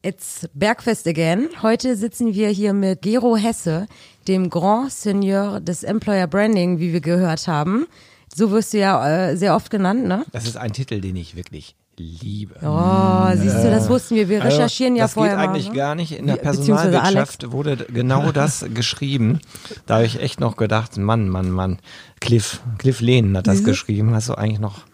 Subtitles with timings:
[0.00, 1.48] It's Bergfest again.
[1.60, 3.88] Heute sitzen wir hier mit Gero Hesse,
[4.28, 7.88] dem Grand Seigneur des Employer Branding, wie wir gehört haben.
[8.32, 10.24] So wirst du ja äh, sehr oft genannt, ne?
[10.30, 12.54] Das ist ein Titel, den ich wirklich liebe.
[12.62, 14.28] Oh, siehst du, das wussten wir.
[14.28, 15.76] Wir recherchieren also, ja das vorher geht eigentlich mal, ne?
[15.78, 16.12] gar nicht.
[16.12, 19.40] In der Personalwirtschaft wurde genau das geschrieben.
[19.86, 21.80] Da habe ich echt noch gedacht, Mann, Mann, Mann.
[22.20, 24.14] Cliff, Cliff Lehnen hat das geschrieben.
[24.14, 24.84] Hast du eigentlich noch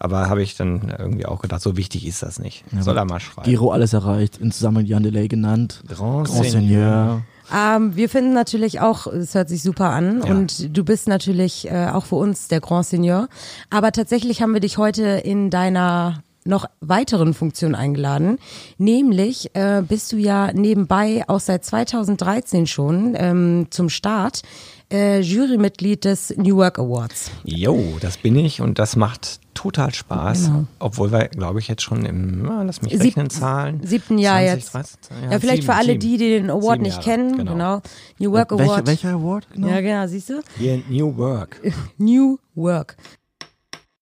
[0.00, 2.64] aber habe ich dann irgendwie auch gedacht, so wichtig ist das nicht.
[2.80, 3.48] Soll er mal schreiben.
[3.48, 5.82] Giro alles erreicht, in Zusammenhang mit Jan Delay genannt.
[5.88, 6.50] Grand, Grand Seigneur.
[6.50, 7.22] Seigneur.
[7.54, 10.30] Ähm, wir finden natürlich auch, es hört sich super an Ja.
[10.34, 13.28] und du bist natürlich äh, auch für uns der Grand Seigneur.
[13.70, 18.38] Aber tatsächlich haben wir dich heute in deiner noch weiteren Funktion eingeladen.
[18.78, 24.42] Nämlich äh, bist du ja nebenbei auch seit 2013 schon ähm, zum Start
[24.90, 27.30] äh, Jurymitglied des New Work Awards.
[27.44, 30.44] Jo, das bin ich und das macht total Spaß.
[30.46, 30.64] Genau.
[30.78, 33.80] Obwohl wir, glaube ich, jetzt schon im, na, lass mich Sieb- rechnen, Zahlen.
[33.84, 34.74] siebten Jahr 20, jetzt.
[34.74, 34.98] 30,
[35.30, 36.00] Ja, vielleicht sieben, für alle sieben.
[36.00, 37.36] die, die den Award nicht Jahre, kennen.
[37.36, 37.52] genau.
[37.52, 37.82] Genau.
[38.18, 38.86] New Work Welcher, Award.
[38.86, 39.46] welcher Award?
[39.52, 39.68] Genau.
[39.68, 40.40] Ja, genau, siehst du?
[40.56, 41.60] Hier New Work.
[41.98, 42.96] New Work.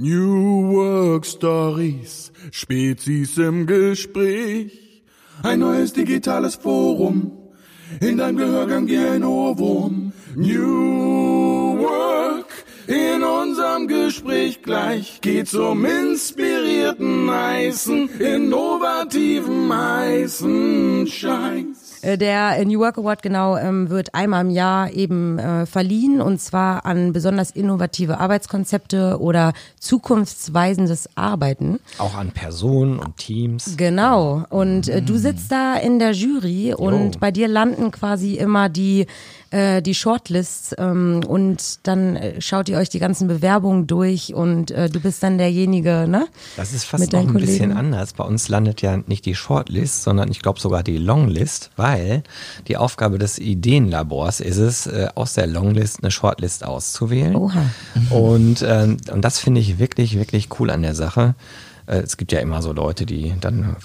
[0.02, 5.04] New Work Stories, Spezies im Gespräch,
[5.44, 7.32] ein neues digitales Forum,
[8.00, 10.12] in deinem Gehörgang wie ein Ohrwurm.
[10.36, 12.21] New Work,
[12.92, 21.92] in unserem Gespräch gleich geht's um inspirierten, heißen, innovativen, heißen Scheiß.
[22.02, 26.42] Äh, Der New Work Award genau ähm, wird einmal im Jahr eben äh, verliehen und
[26.42, 31.80] zwar an besonders innovative Arbeitskonzepte oder zukunftsweisendes Arbeiten.
[31.98, 33.76] Auch an Personen und Teams.
[33.78, 34.44] Genau.
[34.50, 39.06] Und äh, du sitzt da in der Jury und bei dir landen quasi immer die
[39.52, 44.72] äh, die Shortlists ähm, und dann äh, schaut ihr euch die ganzen Bewerbungen durch und
[44.72, 46.28] äh, du bist dann derjenige, ne?
[46.58, 47.78] Das ist fast noch ein bisschen Kollegen.
[47.78, 48.14] anders.
[48.14, 52.24] Bei uns landet ja nicht die Shortlist, sondern ich glaube sogar die Longlist, weil
[52.68, 57.36] die Aufgabe des Ideenlabors ist es, äh, aus der Longlist eine Shortlist auszuwählen.
[57.36, 57.66] Oha.
[58.10, 61.36] Und, ähm, und das finde ich wirklich, wirklich cool an der Sache.
[61.92, 63.76] Äh, Es gibt ja immer so Leute, die dann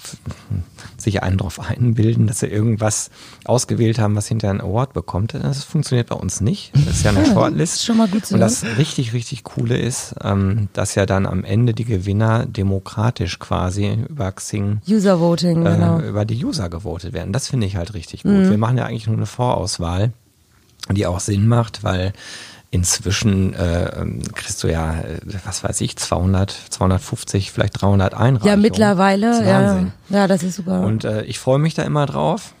[0.97, 3.09] sich einen drauf einbilden, dass sie irgendwas
[3.45, 5.33] ausgewählt haben, was hinterher einen Award bekommt.
[5.33, 6.71] Das funktioniert bei uns nicht.
[6.73, 7.75] Das ist ja eine Shortlist.
[7.75, 11.25] ist schon mal gut zu Und das richtig, richtig coole ist, ähm, dass ja dann
[11.25, 15.99] am Ende die Gewinner demokratisch quasi über Xing User Voting, genau.
[15.99, 17.33] äh, über die User gewotet werden.
[17.33, 18.49] Das finde ich halt richtig gut.
[18.49, 20.11] Wir machen ja eigentlich nur eine Vorauswahl,
[20.91, 22.13] die auch Sinn macht, weil
[22.69, 28.47] inzwischen äh, ähm, kriegst du ja, äh, was weiß ich, 200, 250, vielleicht 300 Einreichungen.
[28.47, 29.85] Ja, mittlerweile, Das ja.
[30.09, 30.81] Ja, das ist super.
[30.81, 32.53] Und äh, ich freue mich da immer drauf,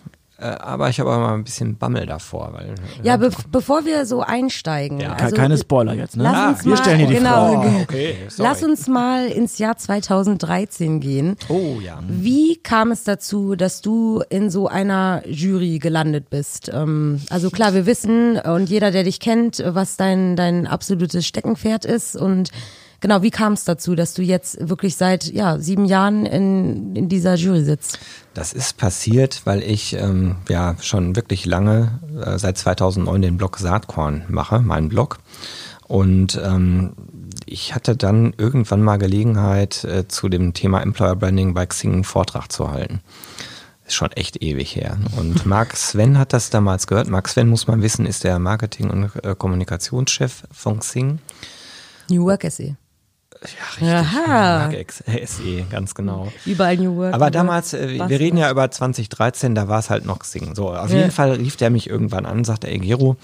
[0.43, 4.05] aber ich habe auch mal ein bisschen Bammel davor, weil äh, ja, be bevor wir
[4.05, 4.99] so einsteigen.
[4.99, 6.23] Ja, also, Keine Spoiler jetzt, ne?
[6.23, 7.69] Lass Ah, uns wir mal, stellen hier die genau, Frage.
[7.77, 8.49] Oh, okay, sorry.
[8.49, 11.35] Lass uns mal ins Jahr 2013 gehen.
[11.49, 11.99] Oh ja.
[12.07, 16.69] Wie kam es dazu, dass du in so einer Jury gelandet bist?
[16.73, 21.85] Ähm, also klar, wir wissen und jeder, der dich kennt, was dein, dein absolutes Steckenpferd
[21.85, 22.51] ist und
[22.99, 27.09] genau, wie kam es dazu, dass du jetzt wirklich seit ja, sieben Jahren in, in
[27.09, 27.99] dieser Jury sitzt?
[28.33, 33.57] Das ist passiert, weil ich ähm, ja schon wirklich lange, äh, seit 2009 den Blog
[33.57, 35.19] Saatkorn mache, meinen Blog.
[35.87, 36.93] Und ähm,
[37.45, 42.03] ich hatte dann irgendwann mal Gelegenheit, äh, zu dem Thema Employer Branding bei Xing einen
[42.03, 43.01] Vortrag zu halten.
[43.85, 44.97] Ist schon echt ewig her.
[45.17, 47.07] Und Mark Sven hat das damals gehört.
[47.07, 51.19] Mark Sven, muss man wissen, ist der Marketing- und äh, Kommunikationschef von Xing.
[52.09, 52.75] New Work SE.
[53.81, 54.59] Ja, Aha.
[54.67, 56.31] Mark X- SE, ganz genau.
[56.45, 57.13] Überall New Work.
[57.13, 60.55] Aber damals, äh, wir reden ja über 2013, da war es halt noch Xing.
[60.55, 60.97] So, auf Ja.
[60.97, 63.15] jeden Fall rief der mich irgendwann an, sagte, ey Gero,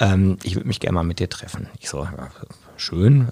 [0.00, 1.68] ähm, ich würde mich gerne mal mit dir treffen.
[1.80, 2.28] Ich so, ja,
[2.76, 3.28] schön,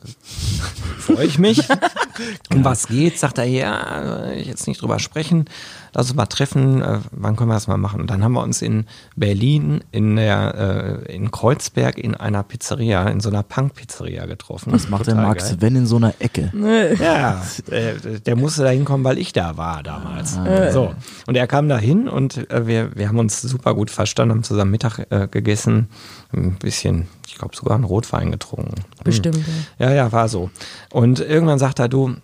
[0.98, 1.60] freue ich mich.
[2.52, 3.20] um was geht's?
[3.20, 5.46] Sagt er, ja, ich jetzt nicht drüber sprechen.
[5.94, 8.00] Lass uns mal treffen, äh, wann können wir das mal machen?
[8.00, 13.08] Und dann haben wir uns in Berlin, in der, äh, in Kreuzberg in einer Pizzeria,
[13.08, 14.72] in so einer Punk-Pizzeria getroffen.
[14.72, 15.58] Was macht der Max geil.
[15.58, 16.50] Sven in so einer Ecke?
[16.98, 20.38] Ja, äh, der musste da hinkommen, weil ich da war damals.
[20.72, 20.94] So.
[21.26, 24.42] Und er kam da hin und äh, wir, wir haben uns super gut verstanden, haben
[24.44, 25.88] zusammen Mittag äh, gegessen,
[26.32, 28.76] ein bisschen, ich glaube sogar einen Rotwein getrunken.
[28.76, 28.84] Hm.
[29.04, 29.40] Bestimmt.
[29.78, 29.90] Ja.
[29.90, 30.50] Ja, ja, war so.
[30.90, 32.16] Und irgendwann sagt er, du,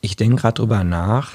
[0.00, 1.30] ich denke gerade drüber nach,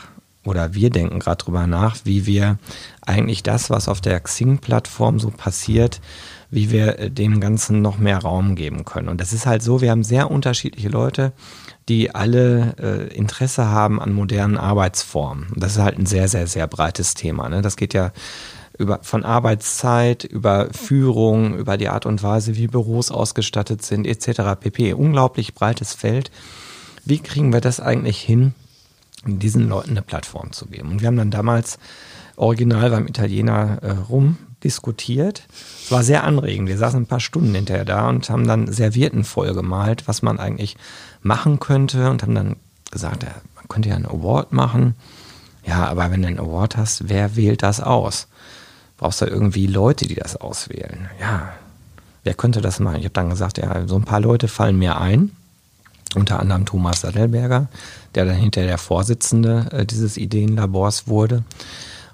[0.45, 2.57] oder wir denken gerade drüber nach, wie wir
[3.01, 6.01] eigentlich das, was auf der Xing-Plattform so passiert,
[6.49, 9.07] wie wir äh, dem Ganzen noch mehr Raum geben können.
[9.07, 11.31] Und das ist halt so, wir haben sehr unterschiedliche Leute,
[11.89, 15.47] die alle äh, Interesse haben an modernen Arbeitsformen.
[15.53, 17.49] Und das ist halt ein sehr, sehr, sehr breites Thema.
[17.49, 17.61] Ne?
[17.61, 18.11] Das geht ja
[18.77, 24.59] über, von Arbeitszeit, über Führung, über die Art und Weise, wie Büros ausgestattet sind, etc.
[24.59, 24.93] pp.
[24.93, 26.31] Unglaublich breites Feld.
[27.05, 28.53] Wie kriegen wir das eigentlich hin,
[29.25, 30.91] diesen Leuten eine Plattform zu geben?
[30.91, 31.79] Und wir haben dann damals
[32.35, 35.43] original beim Italiener äh, rum diskutiert.
[35.83, 36.69] Es war sehr anregend.
[36.69, 40.77] Wir saßen ein paar Stunden hinterher da und haben dann Servietten vollgemalt, was man eigentlich
[41.21, 42.55] machen könnte und haben dann
[42.91, 44.95] gesagt, man könnte ja einen Award machen.
[45.65, 48.27] Ja, aber wenn du einen Award hast, wer wählt das aus?
[48.97, 51.09] Brauchst du irgendwie Leute, die das auswählen?
[51.19, 51.53] Ja,
[52.23, 52.97] wer könnte das machen?
[52.97, 55.31] Ich habe dann gesagt, ja, so ein paar Leute fallen mir ein.
[56.15, 57.67] Unter anderem Thomas Sattelberger,
[58.15, 61.43] der dann hinterher der Vorsitzende äh, dieses Ideenlabors wurde.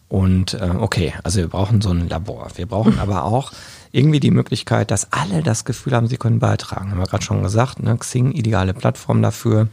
[0.08, 2.48] Und äh, okay, also wir brauchen so ein Labor.
[2.56, 3.52] Wir brauchen aber auch
[3.92, 6.92] irgendwie die Möglichkeit, dass alle das Gefühl haben, sie können beitragen.
[6.92, 7.96] Haben wir gerade schon gesagt, ne?
[7.98, 9.68] Xing, ideale Plattform dafür.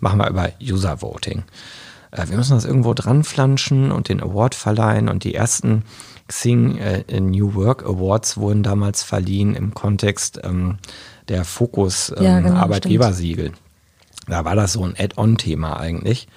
[0.00, 1.44] Machen wir über User Voting.
[2.10, 5.08] Äh, wir müssen das irgendwo dran flanschen und den Award verleihen.
[5.08, 5.84] Und die ersten
[6.28, 10.78] Xing äh, New Work Awards wurden damals verliehen im Kontext ähm,
[11.28, 13.52] der Fokus ähm, Ja, genau, Arbeitgebersiegel.
[14.28, 16.28] Da war das so ein Add-on-Thema eigentlich.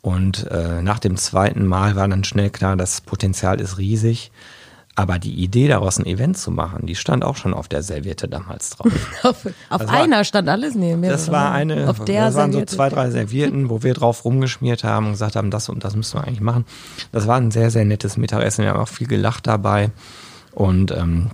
[0.00, 4.30] Und äh, nach dem zweiten Mal war dann schnell klar, das Potenzial ist riesig.
[4.94, 8.26] Aber die Idee daraus ein Event zu machen, die stand auch schon auf der Serviette
[8.26, 8.90] damals drauf.
[9.22, 11.10] Auf, auf war- einer stand alles neben mir.
[11.10, 12.74] Das war eine, Auf der das waren so Serviette.
[12.76, 16.18] zwei, drei Servietten, wo wir drauf rumgeschmiert haben und gesagt haben, das und das müssen
[16.18, 16.64] wir eigentlich machen.
[17.12, 18.64] Das war ein sehr, sehr nettes Mittagessen.
[18.64, 19.90] Wir haben auch viel gelacht dabei.
[20.52, 21.28] Und ähm,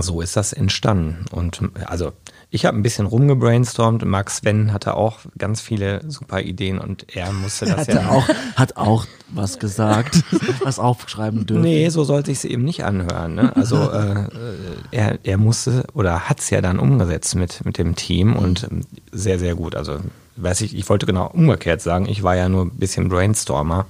[0.00, 1.24] so ist das entstanden.
[1.32, 2.12] Und also
[2.50, 4.04] ich habe ein bisschen rumgebrainstormt.
[4.04, 8.28] Max Sven hatte auch ganz viele super Ideen und er musste das ja er auch,
[8.56, 10.22] hat auch was gesagt,
[10.62, 11.62] was aufschreiben dürfen.
[11.62, 13.34] Nee, so sollte ich es eben nicht anhören.
[13.34, 13.54] Ne?
[13.54, 14.28] Also äh, äh,
[14.92, 18.80] er, er musste oder hat es ja dann umgesetzt mit, mit dem Team und ähm,
[19.12, 19.74] sehr, sehr gut.
[19.74, 19.98] Also
[20.36, 23.86] weiß ich, ich wollte genau umgekehrt sagen, ich war ja nur ein bisschen Brainstormer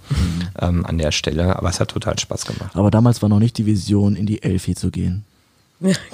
[0.59, 2.71] ähm, an der Stelle, aber es hat total Spaß gemacht.
[2.75, 5.25] Aber damals war noch nicht die Vision, in die Elfi zu gehen.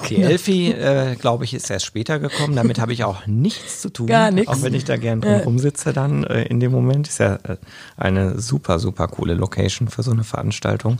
[0.09, 2.55] Die Elfi, äh, glaube ich, ist erst später gekommen.
[2.55, 4.07] Damit habe ich auch nichts zu tun.
[4.07, 4.49] Gar nichts.
[4.49, 7.07] Auch wenn ich da gern drum rumsitze dann äh, in dem Moment.
[7.07, 7.57] Ist ja äh,
[7.97, 10.99] eine super, super coole Location für so eine Veranstaltung.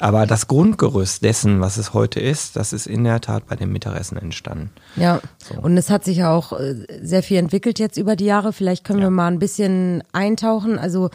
[0.00, 3.72] Aber das Grundgerüst dessen, was es heute ist, das ist in der Tat bei dem
[3.72, 4.70] Mittagessen entstanden.
[4.96, 5.20] Ja,
[5.62, 8.52] und es hat sich ja auch äh, sehr viel entwickelt jetzt über die Jahre.
[8.52, 10.78] Vielleicht können wir mal ein bisschen eintauchen.
[10.78, 11.10] Also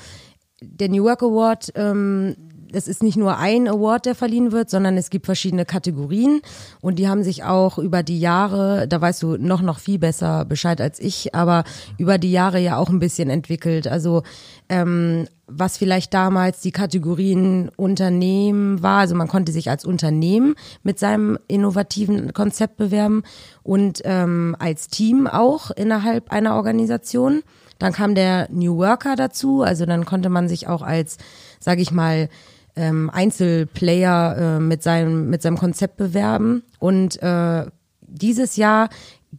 [0.62, 2.36] der New Work Award, ähm,
[2.72, 6.42] das ist nicht nur ein Award, der verliehen wird, sondern es gibt verschiedene Kategorien
[6.82, 10.46] und die haben sich auch über die Jahre, da weißt du noch noch viel besser
[10.46, 11.64] Bescheid als ich, aber
[11.98, 13.88] über die Jahre ja auch ein bisschen entwickelt.
[13.88, 14.24] Also
[14.70, 19.00] ähm, was vielleicht damals die Kategorien Unternehmen war.
[19.00, 23.24] Also man konnte sich als Unternehmen mit seinem innovativen Konzept bewerben
[23.64, 27.42] und ähm, als Team auch innerhalb einer Organisation.
[27.80, 31.18] Dann kam der New Worker dazu, also dann konnte man sich auch als,
[31.60, 32.30] sage ich mal,
[32.76, 37.66] ähm, Einzelplayer äh, mit seinem mit seinem Konzept bewerben und äh,
[38.02, 38.90] dieses Jahr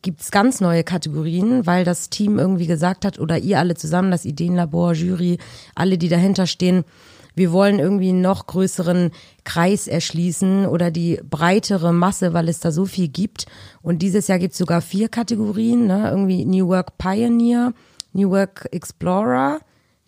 [0.03, 4.25] gibt's ganz neue Kategorien, weil das Team irgendwie gesagt hat oder ihr alle zusammen, das
[4.25, 5.39] Ideenlabor, Jury,
[5.75, 6.85] alle, die dahinter stehen,
[7.35, 9.11] wir wollen irgendwie einen noch größeren
[9.45, 13.47] Kreis erschließen oder die breitere Masse, weil es da so viel gibt.
[13.83, 16.11] Und dieses Jahr gibt's sogar vier Kategorien, ne?
[16.11, 17.73] irgendwie New Work Pioneer,
[18.13, 19.61] New Work Explorer,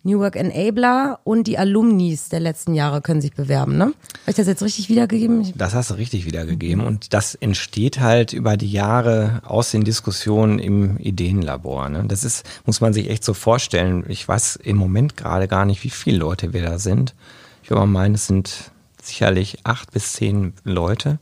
[0.05, 3.77] New Work Enabler und die Alumnis der letzten Jahre können sich bewerben.
[3.77, 3.85] Ne?
[3.85, 3.95] Habe
[4.27, 5.53] ich das jetzt richtig wiedergegeben?
[5.55, 6.85] Das hast du richtig wiedergegeben.
[6.85, 11.87] Und das entsteht halt über die Jahre aus den Diskussionen im Ideenlabor.
[11.87, 12.03] Ne?
[12.05, 14.03] Das ist, muss man sich echt so vorstellen.
[14.09, 17.15] Ich weiß im Moment gerade gar nicht, wie viele Leute wir da sind.
[17.63, 21.19] Ich würde mal meinen, es sind sicherlich acht bis zehn Leute.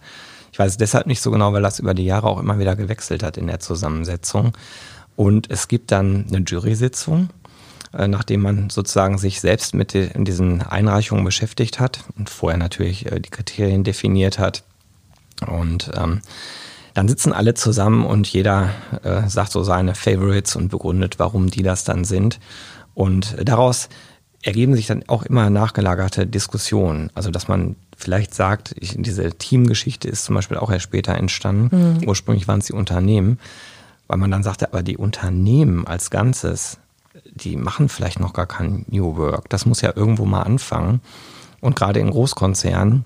[0.52, 2.76] Ich weiß es deshalb nicht so genau, weil das über die Jahre auch immer wieder
[2.76, 4.54] gewechselt hat in der Zusammensetzung.
[5.16, 7.30] Und es gibt dann eine Jury-Sitzung
[7.94, 13.30] nachdem man sozusagen sich selbst mit diesen Einreichungen beschäftigt hat und vorher natürlich äh, die
[13.30, 14.64] Kriterien definiert hat.
[15.46, 16.22] Und ähm,
[16.94, 18.70] dann sitzen alle zusammen und jeder
[19.04, 22.40] äh, sagt so seine Favorites und begründet, warum die das dann sind.
[22.94, 23.90] Und daraus
[24.44, 27.10] ergeben sich dann auch immer nachgelagerte Diskussionen.
[27.14, 32.02] Also dass man vielleicht sagt, ich, diese Teamgeschichte ist zum Beispiel auch erst später entstanden.
[32.08, 33.40] Ursprünglich waren es die Unternehmen,
[34.08, 36.78] weil man dann sagte, aber die Unternehmen als Ganzes,
[37.42, 39.50] die machen vielleicht noch gar kein New Work.
[39.50, 41.02] Das muss ja irgendwo mal anfangen.
[41.60, 43.06] Und gerade in Großkonzernen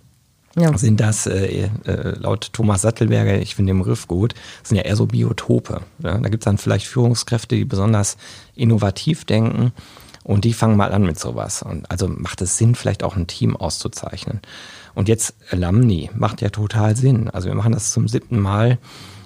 [0.55, 0.77] Ja.
[0.77, 4.95] sind das äh, äh, laut Thomas Sattelberger, ich finde den Begriff gut, sind ja eher
[4.95, 5.81] so Biotope.
[5.99, 6.17] Ja?
[6.17, 8.17] Da gibt es dann vielleicht Führungskräfte, die besonders
[8.55, 9.73] innovativ denken
[10.23, 11.61] und die fangen mal an mit sowas.
[11.61, 14.39] Und also macht es Sinn, vielleicht auch ein Team auszuzeichnen.
[14.93, 17.29] Und jetzt Alumni macht ja total Sinn.
[17.29, 18.77] Also wir machen das zum siebten Mal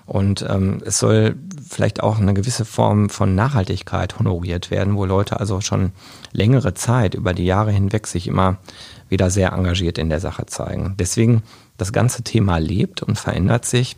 [0.10, 1.36] Und ähm, es soll
[1.70, 5.92] vielleicht auch eine gewisse Form von Nachhaltigkeit honoriert werden, wo Leute also schon
[6.32, 8.58] längere Zeit über die Jahre hinweg sich immer
[9.08, 10.96] wieder sehr engagiert in der Sache zeigen.
[10.98, 11.44] Deswegen
[11.78, 13.98] das ganze Thema lebt und verändert sich.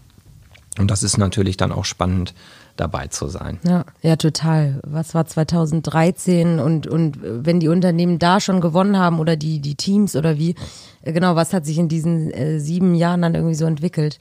[0.78, 2.34] Und das ist natürlich dann auch spannend
[2.76, 3.60] dabei zu sein.
[3.64, 4.82] Ja, ja, total.
[4.84, 9.76] Was war 2013 und, und wenn die Unternehmen da schon gewonnen haben oder die, die
[9.76, 10.56] Teams oder wie,
[11.06, 14.20] genau, was hat sich in diesen äh, sieben Jahren dann irgendwie so entwickelt?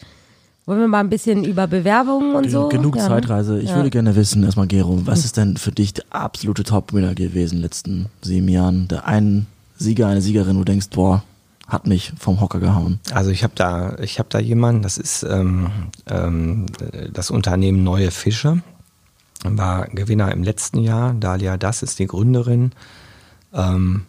[0.67, 2.69] Wollen wir mal ein bisschen über Bewerbungen und so?
[2.69, 3.07] Genug ja?
[3.07, 3.59] Zeitreise.
[3.61, 3.77] Ich Ja.
[3.77, 7.59] würde gerne wissen, erstmal Gero, was ist denn für dich der absolute Top-Winner gewesen in
[7.59, 8.87] den letzten sieben Jahren?
[8.89, 9.47] Der ein
[9.79, 11.23] Sieger, eine Siegerin, wo du denkst, boah,
[11.67, 13.01] hat mich vom Hocker gehauen.
[13.13, 15.71] Also ich habe da, ich habe da jemanden, das ist ähm,
[16.09, 16.67] ähm,
[17.13, 18.61] das Unternehmen Neue Fische,
[19.45, 21.15] war Gewinner im letzten Jahr.
[21.15, 22.73] Dalia Das ist die Gründerin.
[23.55, 24.03] Ähm,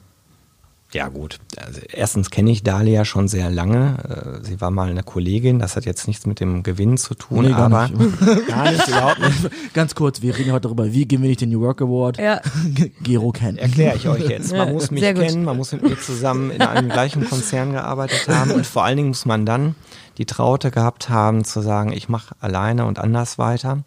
[0.93, 4.39] ja gut, also erstens kenne ich Dalia schon sehr lange.
[4.41, 7.45] Äh, Sie war mal eine Kollegin, das hat jetzt nichts mit dem Gewinn zu tun,
[7.45, 8.19] Nee, gar aber nicht.
[8.47, 9.73] gar nicht, überhaupt nicht.
[9.73, 12.17] Ganz kurz, wir reden heute darüber, wie gewinne ich den New Work Award?
[12.17, 12.41] Ja.
[13.03, 13.59] Gero kennt.
[13.59, 14.51] erkläre ich euch jetzt.
[14.51, 18.27] Man Ja, muss mich kennen, man muss mit mir zusammen in einem gleichen Konzern gearbeitet
[18.27, 19.75] haben und vor allen Dingen muss man dann
[20.17, 23.83] die Traute gehabt haben zu sagen, ich mache alleine und anders weiter.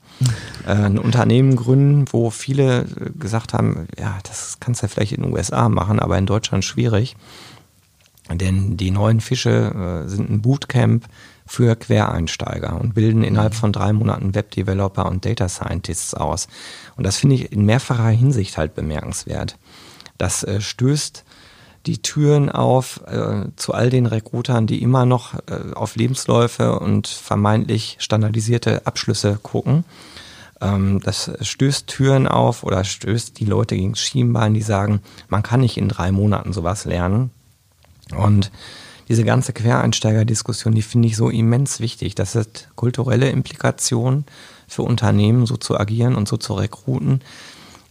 [0.66, 5.12] Äh, ein Unternehmen gründen, wo viele äh, gesagt haben, ja, das kannst du ja vielleicht
[5.12, 7.16] in den USA machen, aber in Deutschland schwierig.
[8.30, 11.04] Denn die neuen Fische äh, sind ein Bootcamp
[11.46, 16.48] für Quereinsteiger und bilden innerhalb von drei Monaten Webdeveloper und Data Scientists aus.
[16.96, 19.58] Und das finde ich in mehrfacher Hinsicht halt bemerkenswert.
[20.16, 21.24] Das äh, stößt
[21.86, 27.06] die Türen auf äh, zu all den Rekrutern, die immer noch äh, auf Lebensläufe und
[27.06, 29.84] vermeintlich standardisierte Abschlüsse gucken.
[30.60, 35.60] Ähm, das stößt Türen auf oder stößt die Leute gegen Schienbein, die sagen, man kann
[35.60, 37.30] nicht in drei Monaten sowas lernen.
[38.16, 38.50] Und
[39.08, 42.14] diese ganze Quereinsteigerdiskussion, die finde ich so immens wichtig.
[42.14, 44.24] Das hat kulturelle Implikationen
[44.66, 47.20] für Unternehmen, so zu agieren und so zu rekruten.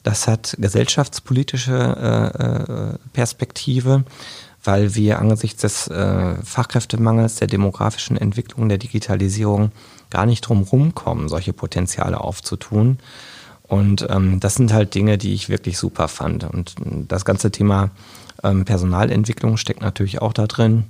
[0.03, 4.03] Das hat gesellschaftspolitische äh, äh, Perspektive,
[4.63, 9.71] weil wir angesichts des äh, Fachkräftemangels, der demografischen Entwicklung, der Digitalisierung
[10.09, 12.99] gar nicht drum rumkommen, solche Potenziale aufzutun.
[13.63, 16.43] Und ähm, das sind halt Dinge, die ich wirklich super fand.
[16.43, 16.75] Und
[17.07, 17.89] das ganze Thema
[18.43, 20.83] ähm, Personalentwicklung steckt natürlich auch da drin.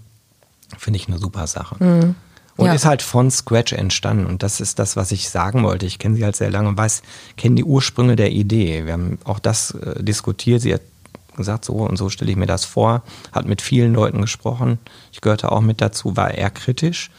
[0.78, 2.16] Finde ich eine super Sache.
[2.56, 2.74] Und Ja.
[2.74, 4.26] ist halt von Scratch entstanden.
[4.26, 5.86] Und das ist das, was ich sagen wollte.
[5.86, 7.02] Ich kenne sie halt sehr lange und weiß,
[7.36, 8.86] kenne die Ursprünge der Idee.
[8.86, 10.62] Wir haben auch das äh, diskutiert.
[10.62, 10.82] Sie hat
[11.36, 13.02] gesagt, so und so stelle ich mir das vor.
[13.32, 14.78] Hat mit vielen Leuten gesprochen.
[15.12, 17.10] Ich gehörte auch mit dazu, war eher kritisch.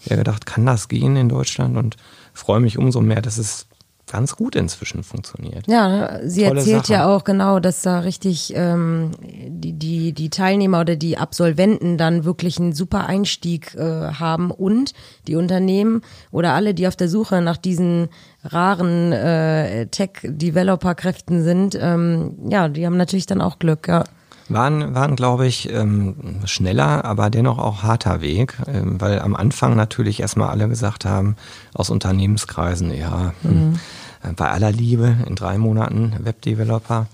[0.00, 1.76] Ich habe gedacht, kann das gehen in Deutschland?
[1.76, 1.96] Und
[2.32, 3.66] freue mich umso mehr, dass es
[4.06, 5.66] ganz gut inzwischen funktioniert.
[5.66, 6.92] Ja, ne, sie Tolle erzählt Sache.
[6.92, 12.24] ja auch genau, dass da richtig ähm, die, die, die Teilnehmer oder die Absolventen dann
[12.24, 14.92] wirklich einen super Einstieg äh, haben und
[15.26, 18.08] die Unternehmen oder alle, die auf der Suche nach diesen
[18.42, 24.04] raren äh, Tech-Developer-Kräften sind, ähm, ja, die haben natürlich dann auch Glück, ja.
[24.48, 29.74] Waren, waren glaube ich, ähm, schneller, aber dennoch auch harter Weg, ähm, weil am Anfang
[29.74, 31.36] natürlich erstmal alle gesagt haben,
[31.72, 33.78] aus Unternehmenskreisen, ja, hm,
[34.22, 37.06] äh, bei aller Liebe in drei Monaten Webdeveloper.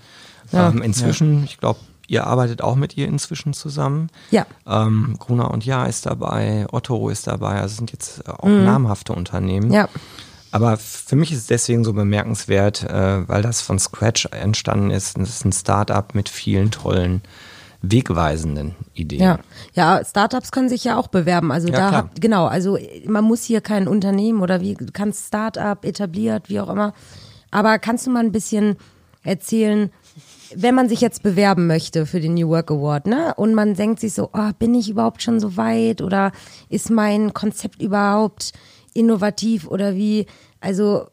[0.51, 0.69] Ja.
[0.69, 4.09] ähm, inzwischen, ich glaube, ihr arbeitet auch mit ihr inzwischen zusammen.
[4.31, 4.45] Ja.
[4.67, 9.71] Ähm, Gruner und Ja ist dabei, Otto ist dabei, also sind jetzt auch namhafte Unternehmen.
[9.71, 9.87] Ja.
[10.51, 15.17] Aber für mich ist es deswegen so bemerkenswert, äh, weil das von Scratch entstanden ist.
[15.17, 17.21] Es ist ein Startup mit vielen tollen,
[17.81, 19.21] wegweisenden Ideen.
[19.21, 19.39] Ja,
[19.73, 21.51] ja, Startups können sich ja auch bewerben.
[21.51, 22.01] Also Ja, da klar.
[22.03, 26.59] habt, genau, also man muss hier kein Unternehmen oder wie, du kannst Startup etabliert, wie
[26.59, 26.93] auch immer.
[27.49, 28.77] Aber kannst du mal ein bisschen
[29.23, 29.89] erzählen,
[30.55, 33.33] wenn man sich jetzt bewerben möchte für den New Work Award, ne?
[33.35, 36.33] Und man denkt sich so, oh, bin ich überhaupt schon so weit oder
[36.69, 38.51] ist mein Konzept überhaupt
[38.93, 40.25] innovativ oder wie,
[40.59, 41.07] also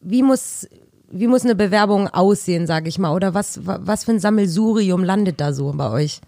[0.00, 0.66] wie muss
[1.10, 5.02] wie muss eine Bewerbung aussehen, sage ich mal, oder was wa- was für ein Sammelsurium
[5.02, 6.20] landet da so bei euch?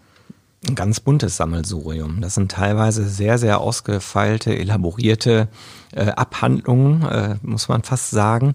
[0.67, 2.21] Ein ganz buntes Sammelsurium.
[2.21, 5.47] Das sind teilweise sehr, sehr ausgefeilte, elaborierte
[5.91, 8.53] äh, Abhandlungen, äh, muss man fast sagen.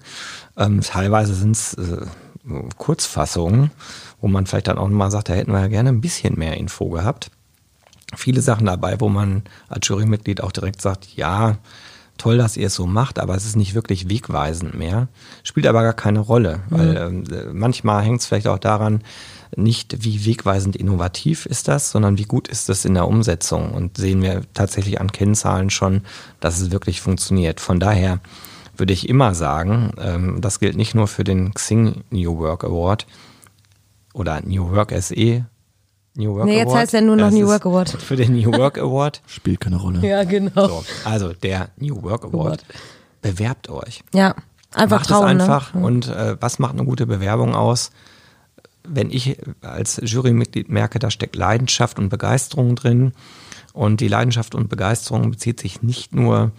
[0.56, 2.06] Ähm, teilweise sind es äh,
[2.76, 3.70] Kurzfassungen,
[4.20, 6.56] wo man vielleicht dann auch mal sagt, da hätten wir ja gerne ein bisschen mehr
[6.56, 7.30] Info gehabt.
[8.14, 11.58] Viele Sachen dabei, wo man als Jurymitglied auch direkt sagt, ja,
[12.18, 15.08] toll, dass ihr es so macht, aber es ist nicht wirklich wegweisend mehr.
[15.42, 19.02] Spielt aber gar keine Rolle, weil ähm, äh, manchmal hängt es vielleicht auch daran,
[19.54, 23.96] nicht wie wegweisend innovativ ist das, sondern wie gut ist es in der Umsetzung und
[23.96, 26.02] sehen wir tatsächlich an Kennzahlen schon,
[26.40, 27.60] dass es wirklich funktioniert.
[27.60, 28.20] Von daher
[28.76, 33.06] würde ich immer sagen, ähm, das gilt nicht nur für den Xing New Work Award
[34.12, 35.46] oder New Work SE.
[36.16, 36.78] New Work Nee, jetzt Award.
[36.80, 37.90] heißt er nur noch Das New Work Award.
[38.02, 39.22] Für den New Work Award.
[39.26, 40.06] Spielt keine Rolle.
[40.06, 40.68] Ja, genau.
[40.68, 42.64] So, also der New Work Award.
[43.22, 44.02] bewerbt euch.
[44.14, 44.34] Ja,
[44.74, 45.36] einfach macht trauen.
[45.36, 45.74] es einfach.
[45.74, 45.84] Ne?
[45.84, 47.90] Und äh, was macht eine gute Bewerbung aus?
[48.88, 53.12] Wenn ich als Jurymitglied merke, da steckt Leidenschaft und Begeisterung drin.
[53.72, 56.52] Und die Leidenschaft und Begeisterung bezieht sich nicht nur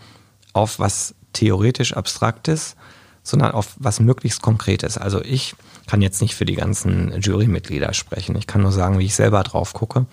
[0.53, 2.75] auf was theoretisch Abstraktes,
[3.23, 4.97] sondern auf was möglichst Konkretes.
[4.97, 5.55] Also ich
[5.87, 8.35] kann jetzt nicht für die ganzen Jurymitglieder sprechen.
[8.35, 10.05] Ich kann nur sagen, wie ich selber drauf gucke.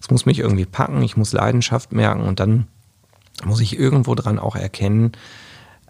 [0.00, 2.68] Es muss mich irgendwie packen, ich muss Leidenschaft merken und dann
[3.44, 5.12] muss ich irgendwo dran auch erkennen,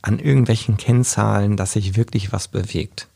[0.03, 3.09] an irgendwelchen Kennzahlen, dass sich wirklich was bewegt.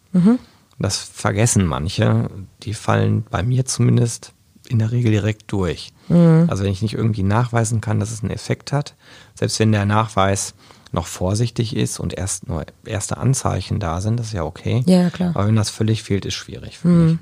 [0.79, 2.29] Das vergessen manche.
[2.63, 4.33] Die fallen bei mir zumindest
[4.69, 5.93] in der Regel direkt durch.
[6.09, 8.95] Also wenn ich nicht irgendwie nachweisen kann, dass es einen Effekt hat,
[9.35, 10.55] selbst wenn der Nachweis
[10.93, 14.83] noch vorsichtig ist und erst nur erste Anzeichen da sind, das ist ja okay.
[14.87, 15.31] Ja, klar.
[15.35, 17.19] Aber wenn das völlig fehlt, ist schwierig für mich.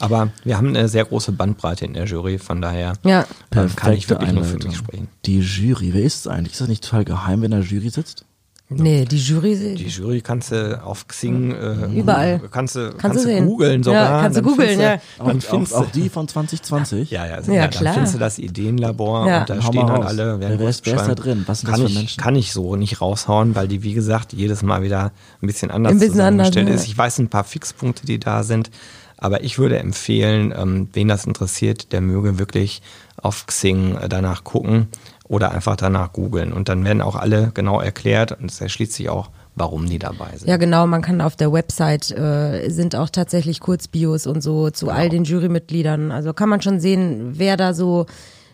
[0.00, 3.24] Aber wir haben eine sehr große Bandbreite in der Jury, von daher Ja.
[3.54, 4.70] ähm, kann ich wirklich nur für Einleitung.
[4.70, 5.08] mich sprechen.
[5.24, 6.52] Die Jury, wer ist es eigentlich?
[6.52, 8.24] Ist das nicht total geheim, wenn in der Jury sitzt?
[8.82, 9.74] Nee, die Jury.
[9.76, 12.40] Die Jury kannst du auf Xing äh, Überall.
[12.50, 14.22] Kannst du, Kannst kannst du googeln Ja, sogar.
[14.22, 14.96] kannst du googeln, findest ja.
[14.96, 17.10] du- Dann Auch, findest auch, die von 2020?
[17.10, 17.84] ja, ja, Ja, ja, klar.
[17.84, 19.40] Dann findest du das Ideenlabor Ja.
[19.40, 20.06] und da hau stehen dann raus.
[20.06, 20.40] alle.
[20.40, 21.44] werden Wer ist- wer ist da drin?
[21.46, 22.22] Was sind das kann für ich, Menschen?
[22.22, 25.12] Kann ich so nicht raushauen, weil die, wie gesagt, jedes Mal wieder
[25.42, 26.74] ein bisschen anders Ein bisschen anders, zusammengestellt ja.
[26.74, 26.86] ist.
[26.86, 28.70] Ich weiß ein paar Fixpunkte, die da sind.
[29.16, 32.82] Aber ich würde empfehlen, ähm, wen das interessiert, der möge wirklich
[33.16, 34.88] auf Xing äh, danach gucken
[35.34, 36.52] oder einfach danach googeln.
[36.52, 40.30] Und dann werden auch alle genau erklärt und es erschließt sich auch, warum die dabei
[40.36, 40.48] sind.
[40.48, 44.90] Ja, genau, man kann auf der Website äh, sind auch tatsächlich Kurzbios und so zu
[44.90, 46.10] all den Jurymitgliedern.
[46.12, 48.06] Also kann man schon sehen, wer da so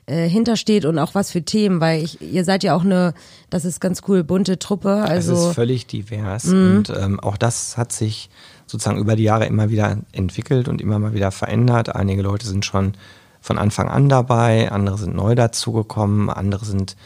[0.06, 3.14] äh, hintersteht und auch was für Themen, weil ich, ihr seid ja auch eine,
[3.50, 5.02] das ist ganz cool, bunte Truppe.
[5.04, 6.76] Es Also ist völlig divers Mhm.
[6.76, 8.28] und ähm, auch das hat sich
[8.66, 11.94] sozusagen über die Jahre immer wieder entwickelt und immer mal wieder verändert.
[11.94, 12.92] Einige Leute sind schon
[13.40, 16.96] von Anfang an dabei, andere sind neu dazugekommen, andere sind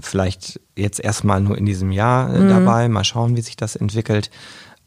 [0.00, 2.46] vielleicht jetzt erstmal nur in diesem Jahr Mhm.
[2.46, 2.88] äh, dabei.
[2.88, 4.30] Mal schauen, wie sich das entwickelt.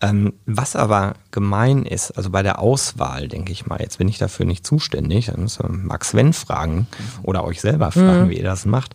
[0.01, 4.17] Ähm, was aber gemein ist, also bei der Auswahl, denke ich mal, jetzt bin ich
[4.17, 6.87] dafür nicht zuständig, dann müssen wir Max Wenn fragen
[7.23, 8.93] oder euch selber fragen, wie ihr das macht.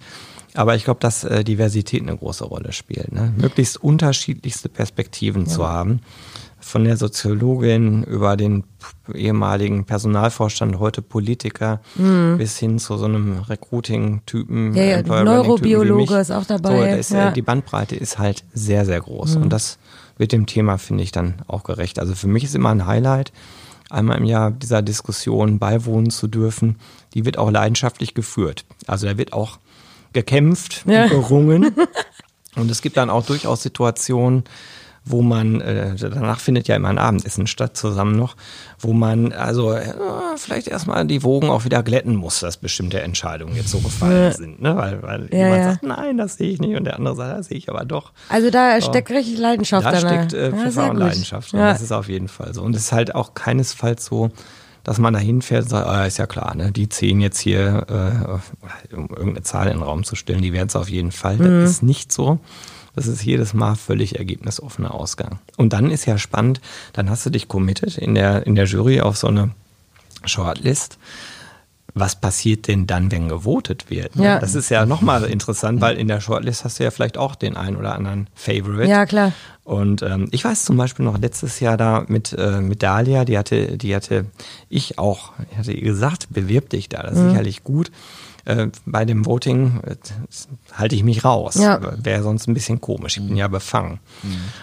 [0.54, 3.12] Aber ich glaube, dass äh, Diversität eine große Rolle spielt.
[3.12, 3.32] Ne?
[3.36, 6.00] Möglichst unterschiedlichste Perspektiven zu haben.
[6.60, 8.64] Von der Soziologin über den
[9.14, 11.80] ehemaligen Personalvorstand, heute Politiker,
[12.36, 14.70] bis hin zu so einem Recruiting-Typen.
[14.70, 14.74] Mhm.
[14.74, 17.24] Ja, ja, Neurobiologe ist auch dabei, So, ist, ja.
[17.26, 17.28] Mhm.
[17.30, 19.36] äh, die Bandbreite ist halt sehr, sehr groß.
[19.36, 19.78] Und das
[20.18, 21.98] wird dem Thema, finde ich, dann auch gerecht.
[21.98, 23.32] Also für mich ist immer ein Highlight,
[23.88, 26.76] einmal im Jahr dieser Diskussion beiwohnen zu dürfen.
[27.14, 28.64] Die wird auch leidenschaftlich geführt.
[28.86, 29.58] Also da wird auch
[30.12, 31.06] gekämpft, Ja.
[31.06, 31.74] gerungen.
[32.56, 34.44] Und es gibt dann auch durchaus Situationen,
[35.04, 38.36] wo man, äh, danach findet ja immer ein Abendessen statt zusammen noch,
[38.78, 39.92] wo man also äh,
[40.36, 44.60] vielleicht erstmal die Wogen auch wieder glätten muss, dass bestimmte Entscheidungen jetzt so gefallen sind.
[44.62, 44.76] Ne?
[44.76, 45.70] Weil, weil Ja, jemand ja.
[45.72, 48.12] sagt, nein, das sehe ich nicht und der andere sagt, das sehe ich aber doch.
[48.28, 50.00] Also da steckt richtig Leidenschaft Da drin.
[50.00, 50.96] steckt äh, ja, Pfeffer und.
[50.98, 51.52] Leidenschaft.
[51.52, 51.72] Ja.
[51.72, 52.62] Das ist auf jeden Fall so.
[52.62, 54.30] Und es ist halt auch keinesfalls so,
[54.84, 56.72] dass man da hinfährt und sagt, ah, ist ja klar, ne?
[56.72, 57.86] die zehn jetzt hier,
[58.90, 61.36] äh, um irgendeine Zahl in den Raum zu stellen, die werden es auf jeden Fall.
[61.36, 61.62] Mhm.
[61.62, 62.38] Das ist nicht so.
[62.94, 65.38] Das ist jedes Mal völlig ergebnisoffener Ausgang.
[65.56, 66.60] Und dann ist ja spannend,
[66.92, 69.50] dann hast du dich committed in der, in der Jury auf so eine
[70.24, 70.98] Shortlist.
[71.92, 74.14] Was passiert denn dann, wenn gewotet wird?
[74.14, 74.38] Ja.
[74.38, 77.56] Das ist ja nochmal interessant, weil in der Shortlist hast du ja vielleicht auch den
[77.56, 78.88] einen oder anderen Favorite.
[78.88, 79.32] Ja, klar.
[79.64, 83.38] Und ähm, ich weiß zum Beispiel noch letztes Jahr da mit, äh, mit Dalia, die
[83.38, 84.26] hatte, die hatte
[84.68, 87.90] ich auch, ich hatte ihr gesagt, bewirb dich da, das ist sicherlich gut.
[88.44, 89.96] Äh, bei dem Voting äh,
[90.72, 91.56] halte ich mich raus.
[91.56, 91.80] Ja.
[92.02, 93.16] Wäre sonst ein bisschen komisch.
[93.16, 94.00] Ich bin ja befangen.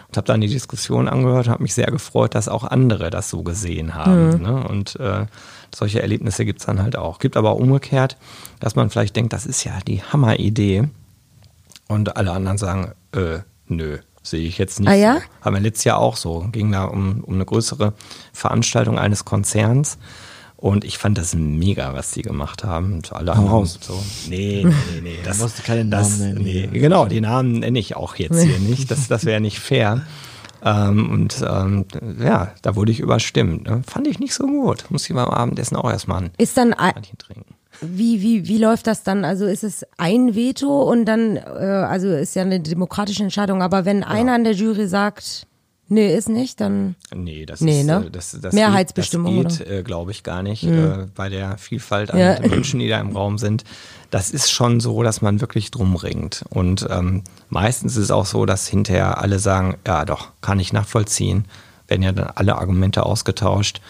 [0.07, 3.43] Und habe dann die Diskussion angehört, habe mich sehr gefreut, dass auch andere das so
[3.43, 4.41] gesehen haben.
[4.41, 4.67] Ne?
[4.67, 5.25] Und äh,
[5.73, 7.19] solche Erlebnisse gibt's dann halt auch.
[7.19, 8.17] Gibt aber auch umgekehrt,
[8.59, 10.89] dass man vielleicht denkt, das ist ja die Hammeridee.
[11.87, 14.89] Und alle anderen sagen, äh, nö, sehe ich jetzt nicht.
[14.89, 15.15] Ah, ja?
[15.15, 15.21] so.
[15.41, 16.47] Haben wir letztes Jahr auch so.
[16.51, 17.93] Ging da um, um eine größere
[18.33, 19.97] Veranstaltung eines Konzerns.
[20.57, 22.93] Und ich fand das mega, was die gemacht haben.
[22.95, 23.77] Und alle anderen raus.
[23.79, 23.93] So,
[24.27, 25.15] nee, nee, nee.
[25.23, 26.81] Das, musst du keine das, Namen nennen Nee, hier.
[26.81, 28.89] genau, die Namen nenne ich auch jetzt hier nicht.
[28.89, 30.01] Das, das wäre nicht fair.
[30.63, 31.85] Ähm, und ähm,
[32.19, 33.67] ja, da wurde ich überstimmt.
[33.69, 33.83] Ne?
[33.87, 34.85] Fand ich nicht so gut.
[34.89, 37.53] Muss ich beim Abendessen auch erstmal ein Ist dann ein- Steinchen trinken.
[37.81, 39.23] Wie, wie, wie läuft das dann?
[39.23, 43.85] Also ist es ein Veto und dann, äh, also ist ja eine demokratische Entscheidung, aber
[43.85, 45.45] wenn einer in der Jury sagt,
[45.87, 46.95] nee, ist nicht, dann.
[47.13, 48.05] Nee, das Nee, ist ne?
[48.07, 51.57] äh, das, das Mehrheitsbestimmung, geht, das geht, äh, glaube ich, gar nicht äh, bei der
[51.57, 52.39] Vielfalt an Ja.
[52.47, 53.63] Menschen, die da im Raum sind.
[54.09, 56.43] Das ist schon so, dass man wirklich drum ringt.
[56.49, 60.71] Und ähm, meistens ist es auch so, dass hinterher alle sagen, ja doch, kann ich
[60.73, 61.45] nachvollziehen.
[61.87, 63.81] Werden ja dann alle Argumente ausgetauscht.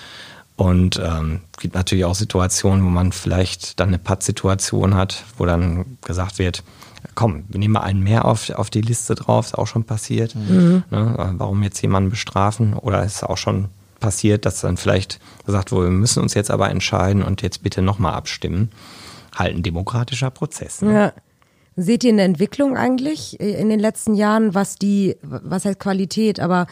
[0.55, 5.97] Und ähm, gibt natürlich auch Situationen, wo man vielleicht dann eine Pattsituation hat, wo dann
[6.03, 6.63] gesagt wird,
[7.15, 10.35] komm, wir nehmen mal einen mehr auf, auf die Liste drauf, ist auch schon passiert.
[10.35, 10.83] Ne?
[10.89, 12.73] Warum jetzt jemanden bestrafen?
[12.73, 16.69] Oder ist auch schon passiert, dass dann vielleicht gesagt wurde, wir müssen uns jetzt aber
[16.69, 18.69] entscheiden und jetzt bitte nochmal abstimmen.
[19.35, 20.81] Halt ein demokratischer Prozess.
[20.81, 20.93] Ne?
[20.93, 21.13] Ja.
[21.79, 26.39] Seht ihr eine Entwicklung eigentlich äh, in den letzten Jahren, was die, was heißt Qualität,
[26.39, 26.65] aber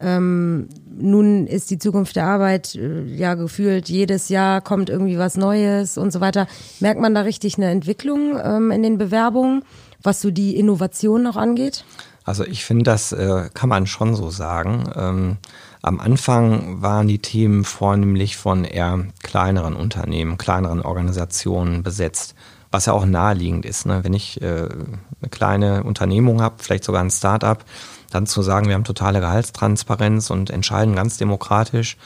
[0.00, 5.36] ähm, nun ist die Zukunft der Arbeit äh, ja gefühlt, jedes Jahr kommt irgendwie was
[5.36, 6.46] Neues und so weiter.
[6.80, 9.62] Merkt man da richtig eine Entwicklung ähm, in den Bewerbungen,
[10.02, 11.84] was so die Innovation noch angeht?
[12.24, 14.90] Also ich finde, das äh, kann man schon so sagen.
[14.94, 15.36] Ähm,
[15.82, 22.34] am Anfang waren die Themen vornehmlich von eher kleineren Unternehmen, kleineren Organisationen besetzt,
[22.70, 23.86] was ja auch naheliegend ist.
[23.86, 24.04] Ne?
[24.04, 27.64] Wenn ich äh, eine kleine Unternehmung habe, vielleicht sogar ein Start-up,
[28.10, 31.96] dann zu sagen, wir haben totale Gehaltstransparenz und entscheiden ganz demokratisch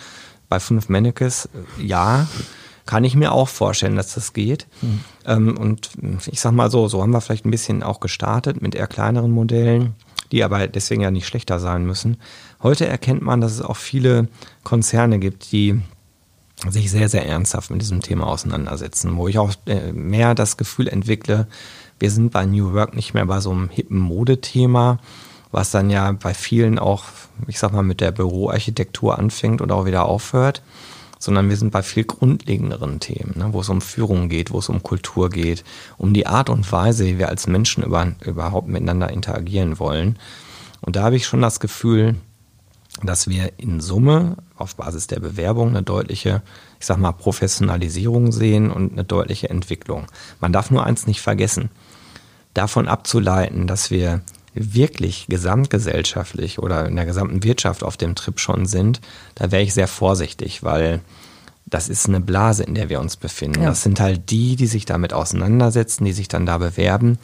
[0.49, 2.29] bei fünf Mannekes, äh, ja,
[2.87, 4.67] kann ich mir auch vorstellen, dass das geht.
[4.81, 5.01] Hm.
[5.27, 5.91] Ähm, und
[6.27, 9.31] ich sag mal so, so haben wir vielleicht ein bisschen auch gestartet mit eher kleineren
[9.31, 9.95] Modellen,
[10.33, 12.19] die aber deswegen ja nicht schlechter sein müssen.
[12.63, 14.29] Heute erkennt man, dass es auch viele
[14.65, 15.81] Konzerne gibt, die
[16.69, 20.89] sich sehr, sehr ernsthaft mit diesem Thema auseinandersetzen, wo ich auch äh, mehr das Gefühl
[20.89, 21.47] entwickle,
[21.99, 24.99] wir sind bei New Work nicht mehr bei so einem hippen Modethema,
[25.55, 27.05] was dann ja bei vielen auch,
[27.47, 30.63] ich sag mal, mit der Büroarchitektur anfängt und auch wieder aufhört,
[31.19, 34.69] sondern wir sind bei viel grundlegenderen Themen, ne, wo es um Führung geht, wo es
[34.69, 35.65] um Kultur geht,
[35.97, 40.19] um die Art und Weise, wie wir als Menschen über, überhaupt miteinander interagieren wollen.
[40.81, 42.17] Und da habe ich schon das Gefühl,
[43.03, 46.43] dass wir in Summe auf Basis der Bewerbung eine deutliche,
[46.79, 50.07] ich sag mal, Professionalisierung sehen und eine deutliche Entwicklung.
[50.41, 51.71] Man darf nur eins nicht vergessen.
[52.55, 54.21] Davon abzuleiten, dass wir
[54.55, 59.01] wirklich gesamtgesellschaftlich oder in der gesamten Wirtschaft auf dem Trip schon sind,
[59.35, 61.01] da wäre ich sehr vorsichtig, weil
[61.67, 63.63] das ist eine Blase, in der wir uns befinden.
[63.63, 63.71] Ja.
[63.71, 67.19] Das sind halt die, die sich damit auseinandersetzen, die sich dann da bewerben.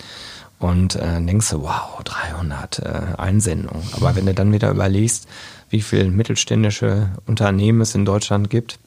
[0.59, 3.83] Und äh, denkst du, wow, 300 äh, Einsendungen.
[3.93, 5.27] Aber wenn du dann wieder überlegst,
[5.71, 8.79] wie viele mittelständische Unternehmen es in Deutschland gibt,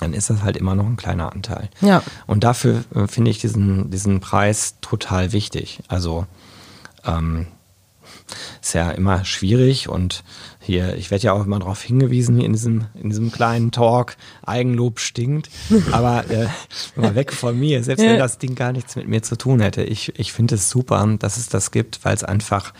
[0.00, 1.68] dann ist das halt immer noch ein kleiner Anteil.
[1.80, 2.02] Ja.
[2.26, 5.80] Und dafür äh, finde ich diesen, diesen Preis total wichtig.
[5.88, 6.26] Also
[7.06, 7.46] ähm,
[8.60, 10.24] ist ja immer schwierig und
[10.60, 15.00] hier, ich werde ja auch immer darauf hingewiesen in diesem, in diesem kleinen Talk, Eigenlob
[15.00, 15.50] stinkt,
[15.92, 16.46] aber äh,
[16.96, 19.82] mal weg von mir, selbst wenn das Ding gar nichts mit mir zu tun hätte.
[19.82, 22.72] Ich, ich finde es super, dass es das gibt, weil es einfach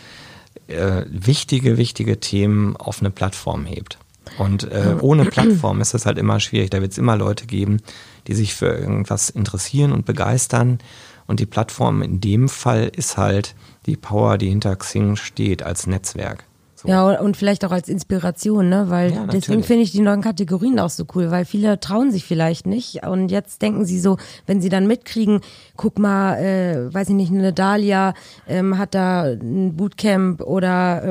[0.67, 3.99] äh, wichtige, wichtige Themen auf eine Plattform hebt.
[4.39, 6.71] Und äh, ohne Plattform ist das halt immer schwierig.
[6.71, 7.81] Da wird es immer Leute geben,
[8.27, 10.79] die sich für irgendwas interessieren und begeistern.
[11.27, 15.87] Und die Plattform in dem Fall ist halt die Power, die hinter Xing steht als
[15.87, 16.45] Netzwerk.
[16.75, 16.89] So.
[16.89, 18.89] Ja, und vielleicht auch als Inspiration, ne?
[18.89, 22.25] Weil Ja, deswegen finde ich die neuen Kategorien auch so cool, weil viele trauen sich
[22.25, 23.05] vielleicht nicht.
[23.05, 25.39] Und jetzt denken sie so, wenn sie dann mitkriegen,
[25.77, 28.13] guck mal, äh, weiß ich nicht, eine Dalia
[28.47, 31.03] ähm, hat da ein Bootcamp oder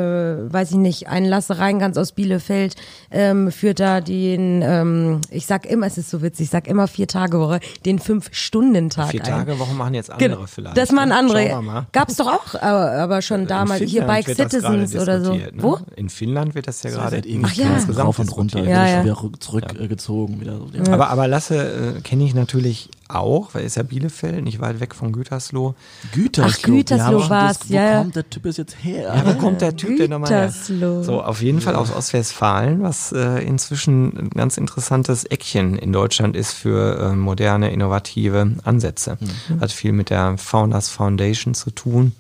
[0.49, 2.77] äh, weiß ich nicht, ein Lasse Reingans aus Bielefeld
[3.11, 6.89] ähm, führt da den, ähm, ich sag immer, es ist so witzig, ich sag immer
[6.89, 9.23] vier Tage Woche, den Fünf-Stunden-Tag Vier.
[9.23, 10.77] Tage Woche machen jetzt andere Genau, vielleicht.
[10.77, 11.17] das machen ne?
[11.17, 11.63] andere.
[11.63, 11.87] Mal.
[11.93, 15.03] Gab's doch auch, aber, aber schon damals In hier Finnland Bike wird das gerade Citizens
[15.03, 15.35] oder so.
[15.35, 15.51] Ne?
[15.57, 15.79] Wo?
[15.97, 17.75] In Finnland wird das ja gerade Seit Ach ja.
[17.75, 18.61] insgesamt rauf und runter.
[18.61, 19.05] Ja, ja, ja.
[19.05, 20.41] wieder rück- zurückgezogen.
[20.41, 20.69] Wieder so.
[20.73, 20.93] Ja.
[20.93, 24.95] Aber, aber Lasse äh, kenne ich natürlich auch, weil ist ja Bielefeld, nicht weit weg
[24.95, 25.75] von Gütersloh.
[26.13, 26.53] Gütersloh.
[26.55, 27.99] Ach, Gütersloh wir haben schon war's, das- ja, Wo ja.
[28.03, 29.15] kommt der Typ ist jetzt her?
[29.15, 30.47] Ja, wo kommt der Typ denn nochmal her?
[30.47, 31.03] Gütersloh.
[31.03, 36.35] So, auf jeden Fall aus Ostwestfalen, was äh, inzwischen ein ganz interessantes Eckchen in Deutschland
[36.37, 39.19] ist für äh, moderne, innovative Ansätze.
[39.61, 42.13] Hat viel mit der Founders Foundation zu tun.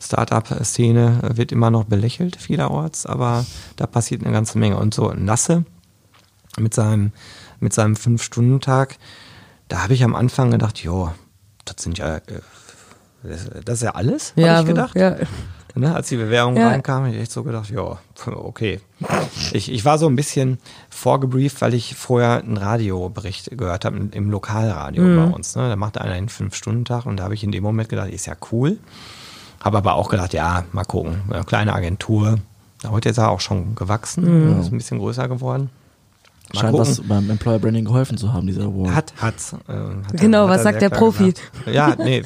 [0.00, 3.44] Startup-Szene äh, wird immer noch belächelt vielerorts, aber
[3.76, 4.76] da passiert eine ganze Menge.
[4.76, 5.64] Und so Nasse
[6.58, 7.12] mit seinem,
[7.60, 8.96] mit seinem Fünf-Stunden-Tag,
[9.68, 11.12] da habe ich am Anfang gedacht, jo,
[11.64, 12.20] das sind ja, äh,
[13.64, 14.96] das, ist ja alles, habe ja, ich gedacht.
[14.96, 15.16] Ja.
[15.74, 16.68] Ne, als die Bewerbung Ja.
[16.70, 17.98] reinkam, habe ich echt so gedacht, ja,
[18.34, 18.80] okay.
[19.52, 20.58] Ich, ich war so ein bisschen
[20.90, 25.16] vorgebrieft, weil ich vorher einen Radiobericht gehört habe, im Lokalradio Mhm.
[25.16, 25.54] bei uns.
[25.54, 25.68] Ne?
[25.68, 28.34] Da machte einer einen Fünf-Stunden-Tag und da habe ich in dem Moment gedacht, ist ja
[28.50, 28.78] cool.
[29.60, 32.38] Habe aber auch gedacht, ja, mal gucken, eine kleine Agentur.
[32.88, 34.60] Heute ist er auch schon gewachsen, Mhm.
[34.60, 35.70] ist ein bisschen größer geworden.
[36.54, 36.88] Mal Scheint gucken.
[36.90, 38.94] was beim Employer Branding geholfen zu haben, dieser Award.
[38.94, 39.52] Hat, hat's.
[39.68, 41.32] Äh, hat Genau, hat was er sagt der Profi?
[41.32, 41.66] gesagt.
[41.66, 42.22] Ja, nee,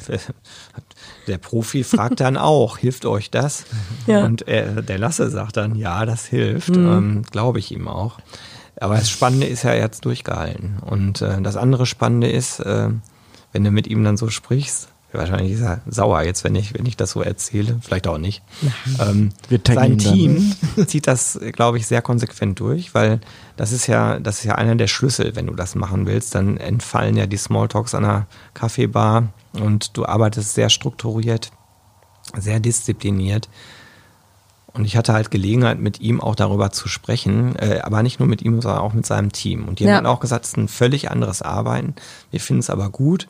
[1.27, 3.65] der Profi fragt dann auch, hilft euch das?
[4.07, 4.19] Ja.
[4.19, 4.25] Mhm.
[4.25, 6.75] Und er, der Lasse sagt dann, ja, das hilft.
[6.75, 8.19] Ähm, Glaube ich ihm auch.
[8.79, 10.77] Aber das Spannende ist ja jetzt durchgehalten.
[10.85, 12.89] Und äh, das andere Spannende ist, äh,
[13.53, 16.85] wenn du mit ihm dann so sprichst, wahrscheinlich ist er sauer jetzt, wenn ich, wenn
[16.85, 18.41] ich das so erzähle, vielleicht auch nicht.
[18.99, 19.29] Ähm,
[19.67, 19.97] sein.
[19.99, 20.53] Team
[20.87, 23.21] zieht das, glaube ich, sehr konsequent durch, weil
[23.55, 26.57] das ist ja, das ist ja einer der Schlüssel, wenn du das machen willst, dann
[26.57, 31.51] entfallen ja die Smalltalks an einer Kaffeebar und du arbeitest sehr strukturiert.
[32.37, 33.49] sehr diszipliniert.
[34.67, 38.27] Und ich hatte halt Gelegenheit, mit ihm auch darüber zu sprechen, äh, aber nicht nur
[38.29, 39.67] mit ihm, sondern auch mit seinem Team.
[39.67, 39.89] Und die Ja.
[39.97, 41.93] haben dann auch gesagt, es ist ein völlig anderes Arbeiten.
[42.31, 43.27] Wir finden es aber gut.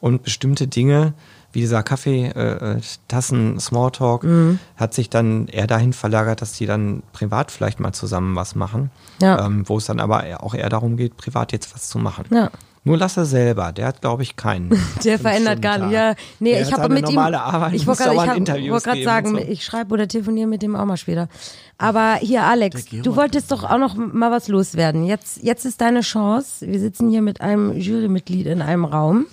[0.00, 1.12] Und bestimmte Dinge,
[1.52, 4.58] wie dieser Kaffeetassen, äh, Tassen, Smalltalk, Mhm.
[4.76, 8.90] hat sich dann eher dahin verlagert, dass die dann privat vielleicht mal zusammen was machen.
[9.20, 9.44] Ja.
[9.46, 12.24] Ähm, wo es dann aber auch eher darum geht, privat jetzt was zu machen.
[12.30, 12.50] Ja.
[12.82, 14.70] Nur Lasse selber, der hat, glaube ich, keinen.
[15.04, 15.92] Der verändert gar nicht.
[15.92, 17.18] Ja, nee, Der ich habe mit ihm.
[17.18, 19.36] Arbeit, ich muss wollte gerade sagen, so.
[19.36, 21.28] ich schreibe oder telefoniere mit dem auch mal später.
[21.76, 25.04] Aber hier, Alex, du wolltest doch auch noch mal was loswerden.
[25.04, 26.66] Jetzt, jetzt ist deine Chance.
[26.66, 29.26] Wir sitzen hier mit einem Jurymitglied in einem Raum.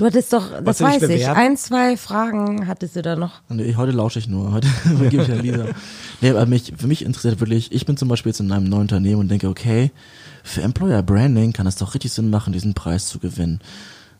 [0.00, 3.42] Du hattest doch, das Wolltest weiß ich, ein, zwei Fragen hattest du da noch.
[3.50, 4.50] Nee, heute lausche ich nur.
[4.50, 4.66] Heute
[5.10, 5.66] gebe ich an Lisa.
[6.22, 8.80] Nee, aber mich, für mich interessiert wirklich, ich bin zum Beispiel jetzt in einem neuen
[8.80, 9.90] Unternehmen und denke, okay,
[10.42, 13.60] für Employer Branding kann es doch richtig Sinn machen, diesen Preis zu gewinnen.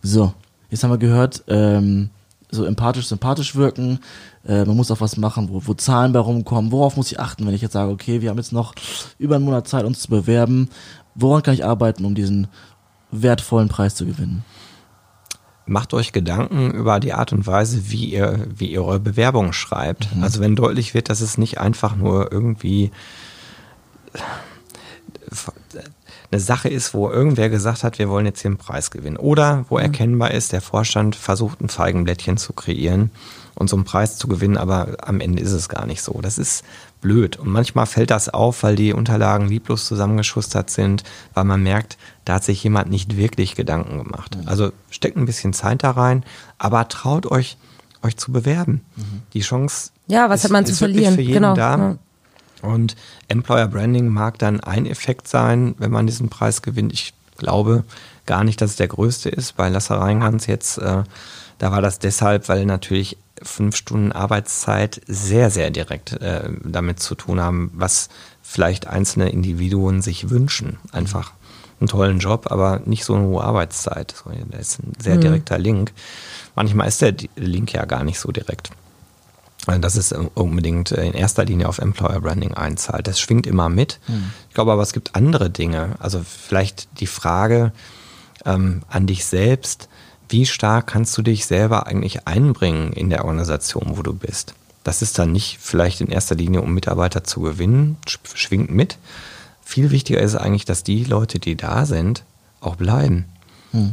[0.02, 0.34] So,
[0.68, 2.10] jetzt haben wir gehört, ähm,
[2.50, 4.00] so empathisch, sympathisch wirken.
[4.46, 6.72] Äh, man muss auch was machen, wo, wo Zahlen bei rumkommen.
[6.72, 8.74] Worauf muss ich achten, wenn ich jetzt sage, okay, wir haben jetzt noch
[9.18, 10.68] über einen Monat Zeit, uns zu bewerben.
[11.14, 12.48] Woran kann ich arbeiten, um diesen
[13.10, 14.44] wertvollen Preis zu gewinnen?
[15.66, 20.08] Macht euch Gedanken über die Art und Weise, wie ihr, wie ihr eure Bewerbung schreibt.
[20.20, 22.90] Also wenn deutlich wird, dass es nicht einfach nur irgendwie
[26.32, 29.16] eine Sache ist, wo irgendwer gesagt hat, wir wollen jetzt hier einen Preis gewinnen.
[29.16, 33.10] Oder wo erkennbar ist, der Vorstand versucht, ein Feigenblättchen zu kreieren
[33.54, 36.20] und so einen Preis zu gewinnen, aber am Ende ist es gar nicht so.
[36.22, 36.64] Das ist
[37.00, 37.36] blöd.
[37.38, 41.02] Und manchmal fällt das auf, weil die Unterlagen lieblos zusammengeschustert sind,
[41.34, 44.36] weil man merkt, da hat sich jemand nicht wirklich Gedanken gemacht.
[44.46, 46.24] Also steckt ein bisschen Zeit da rein,
[46.58, 47.56] aber traut euch,
[48.02, 48.82] euch zu bewerben.
[49.32, 51.14] Die Chance Ja, was ist, hat man zu verlieren?
[51.14, 51.76] für jeden Genau, da.
[51.78, 51.96] ja.
[52.62, 52.94] Und
[53.28, 56.92] Employer Branding mag dann ein Effekt sein, wenn man diesen Preis gewinnt.
[56.92, 57.84] Ich glaube
[58.26, 59.56] gar nicht, dass es der größte ist.
[59.56, 61.04] Bei Lasse Reingans jetzt, äh,
[61.60, 67.14] da war das deshalb, weil natürlich fünf Stunden Arbeitszeit sehr, sehr direkt äh, damit zu
[67.14, 68.08] tun haben, was
[68.42, 70.78] vielleicht einzelne Individuen sich wünschen.
[70.90, 71.32] Einfach
[71.78, 74.14] einen tollen Job, aber nicht so eine hohe Arbeitszeit.
[74.24, 75.92] So, Da ist ein sehr direkter Link.
[76.56, 78.70] Manchmal ist der Link ja gar nicht so direkt.
[79.66, 83.06] Also dass es unbedingt in erster Linie auf Employer Branding einzahlt.
[83.06, 84.00] Das schwingt immer mit.
[84.48, 85.96] Ich glaube aber, es gibt andere Dinge.
[85.98, 87.72] Also vielleicht die Frage
[88.46, 89.89] ähm, an dich selbst,
[90.30, 94.54] wie stark kannst du dich selber eigentlich einbringen in der Organisation, wo du bist?
[94.84, 98.96] Das ist dann nicht vielleicht in erster Linie, um Mitarbeiter zu gewinnen, sch- schwingt mit.
[99.62, 102.24] Viel wichtiger ist eigentlich, dass die Leute, die da sind,
[102.60, 103.26] auch bleiben.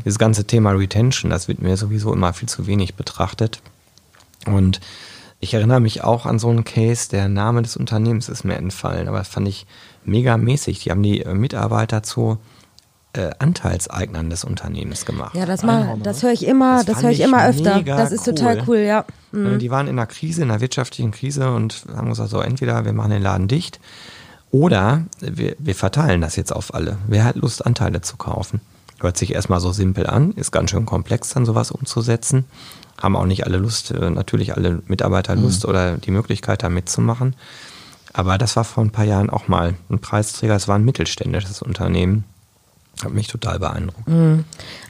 [0.05, 3.61] Dieses ganze Thema Retention, das wird mir sowieso immer viel zu wenig betrachtet.
[4.45, 4.79] Und
[5.39, 9.07] ich erinnere mich auch an so einen Case, der Name des Unternehmens ist mir entfallen,
[9.07, 9.67] aber das fand ich
[10.03, 10.79] mega mäßig.
[10.79, 12.39] Die haben die äh, Mitarbeiter zu
[13.17, 15.35] äh, Anteilseignern des Unternehmens gemacht.
[15.35, 17.81] Ja, das mal, das höre ich immer, Das das, höre ich immer öfter.
[17.81, 18.63] Das ist total cool.
[18.67, 19.05] cool, ja.
[19.33, 22.85] Äh, Die waren in einer Krise, in einer wirtschaftlichen Krise und haben gesagt, so entweder
[22.85, 23.79] wir machen den Laden dicht
[24.51, 26.97] oder wir, wir verteilen das jetzt auf alle.
[27.07, 28.61] Wer hat Lust, Anteile zu kaufen?
[28.99, 32.45] Hört sich erstmal so simpel an, ist ganz schön komplex, dann sowas umzusetzen.
[33.01, 37.35] Haben auch nicht alle Lust, äh, natürlich alle Mitarbeiter Lust oder die Möglichkeit, da mitzumachen.
[38.13, 40.55] Aber das war vor ein paar Jahren auch mal ein Preisträger.
[40.55, 42.23] Es war ein mittelständisches Unternehmen.
[43.03, 44.07] Hat mich total beeindruckt.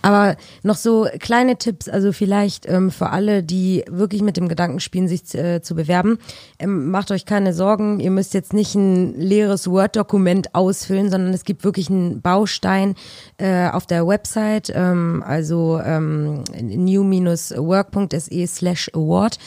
[0.02, 4.80] Aber noch so kleine Tipps, also vielleicht ähm, für alle, die wirklich mit dem Gedanken
[4.80, 6.18] spielen, sich äh, zu bewerben.
[6.60, 11.44] Ähm, macht euch keine Sorgen, ihr müsst jetzt nicht ein leeres Word-Dokument ausfüllen, sondern es
[11.44, 12.96] gibt wirklich einen Baustein
[13.38, 19.38] äh, auf der Website, ähm, also ähm, new-work.se slash award.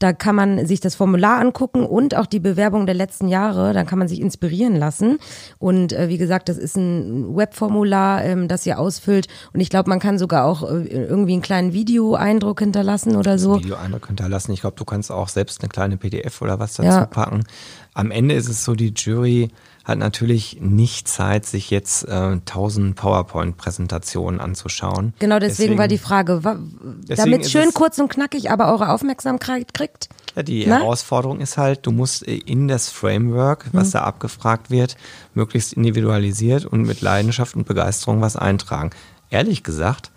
[0.00, 3.72] Da kann man sich das Formular angucken und auch die Bewerbung der letzten Jahre.
[3.74, 5.18] Dann kann man sich inspirieren lassen.
[5.58, 9.28] Und äh, wie gesagt, das ist ein Webformular, ähm, das ihr ausfüllt.
[9.52, 13.58] Und ich glaube, man kann sogar auch äh, irgendwie einen kleinen Videoeindruck hinterlassen oder so.
[13.58, 14.52] Videoeindruck hinterlassen.
[14.52, 17.04] Ich glaube, du kannst auch selbst eine kleine PDF oder was dazu Ja.
[17.06, 17.44] packen.
[17.92, 19.50] Am Ende ist es so, die Jury
[19.84, 25.14] hat natürlich nicht Zeit, sich jetzt äh, 1000 PowerPoint-Präsentationen anzuschauen.
[25.18, 26.58] Genau, deswegen, war die Frage, wa-
[27.06, 30.08] damit es schön kurz und knackig, aber eure Aufmerksamkeit kriegt.
[30.36, 30.78] Ja, die Ne?
[30.78, 33.92] Herausforderung ist halt, du musst äh, in das Framework, was Hm.
[33.92, 34.96] da abgefragt wird,
[35.34, 38.90] möglichst individualisiert und mit Leidenschaft und Begeisterung was eintragen.
[39.30, 40.10] Ehrlich gesagt,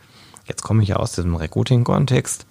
[0.46, 2.46] jetzt komme ich ja aus diesem Recruiting-Kontext,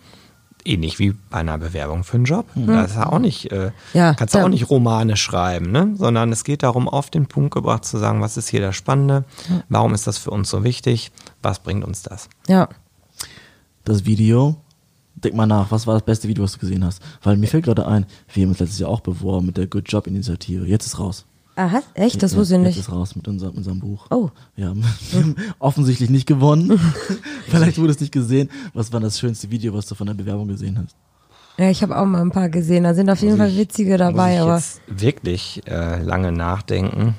[0.64, 2.46] ähnlich wie bei einer Bewerbung für einen Job.
[2.54, 3.72] Da ist ja auch nicht, äh.
[3.94, 4.44] Ja, kannst du ja.
[4.44, 5.94] auch nicht Romane schreiben, ne?
[5.96, 9.24] sondern es geht darum, auf den Punkt gebracht zu sagen, was ist hier das Spannende,
[9.68, 12.28] warum ist das für uns so wichtig, was bringt uns das?
[12.48, 12.68] Ja.
[13.84, 14.56] das Video,
[15.14, 17.02] denk mal nach, was war das beste Video, was du gesehen hast?
[17.22, 19.90] Weil mir fällt gerade ein, wir haben uns letztes Jahr auch beworben mit der Good
[19.90, 20.66] Job Initiative.
[20.66, 21.26] Jetzt ist raus.
[21.54, 22.22] Aha, echt?
[22.22, 22.78] Das wusste ich nicht.
[22.78, 24.06] ist raus mit unserem, unserem Buch.
[24.10, 24.30] Oh.
[24.56, 26.80] Wir haben, wir haben offensichtlich nicht gewonnen.
[27.48, 28.50] Vielleicht wurde es nicht gesehen.
[28.72, 30.96] Was war das schönste Video, was du von der Bewerbung gesehen hast?
[31.58, 32.84] Ja, ich habe auch mal ein paar gesehen.
[32.84, 36.32] Da sind auf jeden Muss Fall witzige dabei, muss ich aber jetzt wirklich äh, lange
[36.32, 37.14] nachdenken.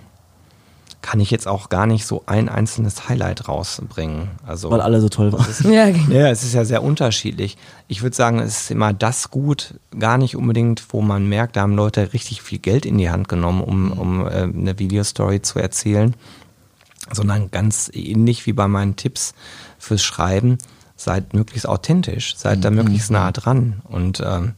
[1.03, 4.29] Kann ich jetzt auch gar nicht so ein einzelnes Highlight rausbringen.
[4.47, 5.45] Also Weil alle so toll waren.
[5.71, 6.09] ja, genau.
[6.09, 7.57] Ja, es ist ja sehr unterschiedlich.
[7.89, 11.61] Ich würde sagen, es ist immer das gut, gar nicht unbedingt, wo man merkt, da
[11.61, 15.59] haben Leute richtig viel Geld in die Hand genommen, um, um äh, eine Videostory zu
[15.59, 16.15] erzählen,
[17.11, 19.33] sondern ganz ähnlich wie bei meinen Tipps
[19.77, 20.57] fürs Schreiben,
[20.95, 24.53] seid möglichst authentisch, seid da möglichst nah dran und ähm,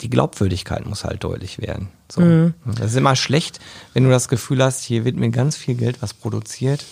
[0.00, 1.88] die Glaubwürdigkeit muss halt deutlich werden.
[2.10, 2.52] So.
[2.64, 3.60] Das ist immer schlecht,
[3.92, 6.84] wenn du das Gefühl hast, hier wird mir ganz viel Geld was produziert,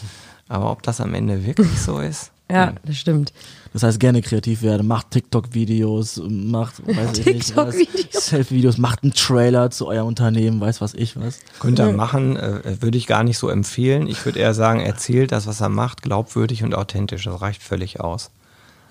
[0.48, 2.30] aber ob das am Ende wirklich so ist?
[2.50, 3.32] ja, das stimmt.
[3.72, 8.26] Das heißt, gerne kreativ werden, macht TikTok-Videos, macht, weiß ich nicht, was, TikTok-Videos.
[8.26, 11.40] Selfie-Videos, macht einen Trailer zu eurem Unternehmen, weiß was ich was.
[11.58, 14.06] Könnte er machen, äh, würde ich gar nicht so empfehlen.
[14.06, 17.24] Ich würde eher sagen, erzählt das, was er macht, glaubwürdig und authentisch.
[17.24, 18.30] Das reicht völlig aus.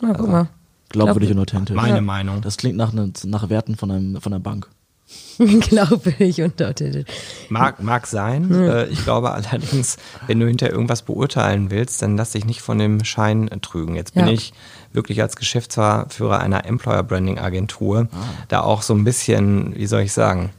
[0.02, 0.50] Na, guck mal.
[0.94, 1.76] Glaubwürdig und authentisch.
[1.76, 2.40] Meine Meinung.
[2.42, 4.70] Das klingt nach, ne- nach Werten von, einem, von einer Bank.
[5.38, 7.06] Glaubwürdig und authentisch.
[7.50, 8.50] Mag, mag sein.
[8.54, 12.80] Äh, ich glaube allerdings, wenn du hinter irgendwas beurteilen willst, dann lass dich nicht von
[12.80, 13.96] dem Schein trügen.
[13.96, 14.32] Jetzt bin Ja.
[14.34, 14.54] ich
[14.94, 18.08] wirklich als Geschäftsführer einer Employer Branding Agentur
[18.48, 20.52] da auch so ein bisschen, wie soll ich sagen,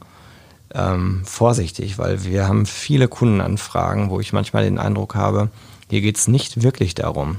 [0.73, 5.49] ähm, vorsichtig, weil wir haben viele Kundenanfragen, wo ich manchmal den Eindruck habe,
[5.89, 7.37] hier geht es nicht wirklich darum,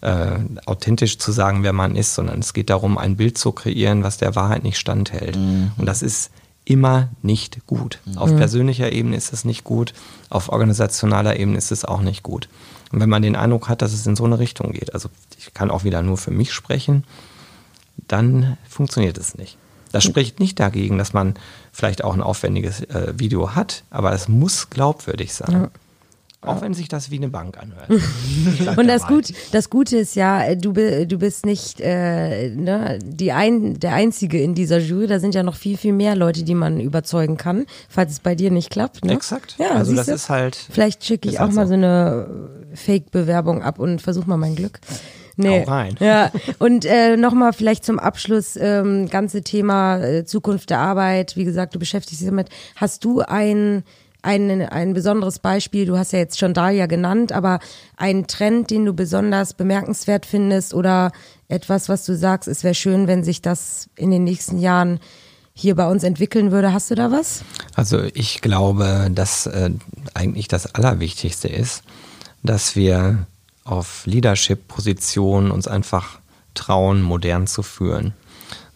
[0.00, 4.04] äh, authentisch zu sagen, wer man ist, sondern es geht darum, ein Bild zu kreieren,
[4.04, 5.36] was der Wahrheit nicht standhält.
[5.76, 6.30] Und das ist
[6.64, 8.00] immer nicht gut.
[8.16, 9.94] Auf persönlicher Ebene ist es nicht gut,
[10.28, 12.48] auf organisationaler Ebene ist es auch nicht gut.
[12.92, 15.08] Und wenn man den Eindruck hat, dass es in so eine Richtung geht, also
[15.38, 17.04] ich kann auch wieder nur für mich sprechen,
[18.06, 19.56] dann funktioniert es nicht.
[19.92, 21.34] Das spricht nicht dagegen, dass man
[21.72, 25.68] vielleicht auch ein aufwendiges äh, Video hat, aber es muss glaubwürdig sein.
[26.40, 27.90] Auch wenn sich das wie eine Bank anhört.
[28.78, 29.14] Und das, dabei.
[29.14, 33.94] Gut, das Gute ist ja, äh, du, du bist nicht äh, ne, die ein, der
[33.94, 35.08] Einzige in dieser Jury.
[35.08, 38.36] Da sind ja noch viel, viel mehr Leute, die man überzeugen kann, falls es bei
[38.36, 39.04] dir nicht klappt.
[39.04, 39.14] Ne?
[39.14, 39.56] Exakt.
[39.58, 40.12] Ja, also das du?
[40.12, 40.56] ist halt.
[40.70, 41.74] Vielleicht schicke ich Ist auch halt mal so.
[41.74, 42.28] eine
[42.74, 44.78] Fake-Bewerbung ab und versuch mal mein Glück.
[45.38, 45.64] Nee.
[45.64, 45.96] Hau rein.
[46.00, 51.36] Ja, und äh, nochmal vielleicht zum Abschluss, ähm, ganze Thema äh, Zukunft der Arbeit.
[51.36, 52.48] Wie gesagt, du beschäftigst dich damit.
[52.74, 53.84] Hast du ein,
[54.28, 55.86] ein, ein besonderes Beispiel?
[55.86, 57.60] Du hast ja jetzt schon Dalia genannt, aber
[57.96, 61.12] einen Trend, den du besonders bemerkenswert findest oder
[61.48, 65.00] etwas, was du sagst, es wäre schön, wenn sich das in den nächsten Jahren
[65.54, 66.74] hier bei uns entwickeln würde.
[66.74, 67.42] Hast du da was?
[67.74, 69.70] Also ich glaube, dass äh,
[70.12, 71.82] eigentlich das Allerwichtigste ist,
[72.42, 73.26] dass wir
[73.64, 76.18] auf Leadership-Positionen uns einfach
[76.54, 78.12] trauen, modern zu führen,